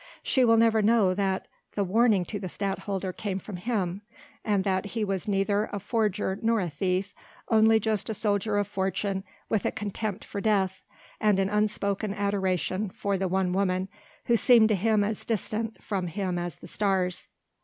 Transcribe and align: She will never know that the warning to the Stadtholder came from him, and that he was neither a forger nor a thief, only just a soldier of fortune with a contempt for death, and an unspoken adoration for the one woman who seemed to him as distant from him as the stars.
She 0.23 0.43
will 0.43 0.57
never 0.57 0.81
know 0.81 1.13
that 1.13 1.47
the 1.75 1.83
warning 1.83 2.25
to 2.25 2.39
the 2.39 2.49
Stadtholder 2.49 3.13
came 3.13 3.37
from 3.37 3.57
him, 3.57 4.01
and 4.43 4.63
that 4.63 4.87
he 4.97 5.03
was 5.05 5.27
neither 5.27 5.69
a 5.71 5.77
forger 5.79 6.39
nor 6.41 6.59
a 6.59 6.71
thief, 6.71 7.13
only 7.49 7.79
just 7.79 8.09
a 8.09 8.15
soldier 8.15 8.57
of 8.57 8.67
fortune 8.67 9.23
with 9.47 9.63
a 9.63 9.71
contempt 9.71 10.25
for 10.25 10.41
death, 10.41 10.81
and 11.19 11.37
an 11.37 11.51
unspoken 11.51 12.15
adoration 12.15 12.89
for 12.89 13.15
the 13.15 13.27
one 13.27 13.53
woman 13.53 13.89
who 14.25 14.35
seemed 14.35 14.69
to 14.69 14.75
him 14.75 15.03
as 15.03 15.23
distant 15.23 15.83
from 15.83 16.07
him 16.07 16.39
as 16.39 16.55
the 16.55 16.67
stars. 16.67 17.29